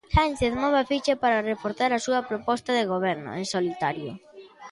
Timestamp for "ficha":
0.91-1.13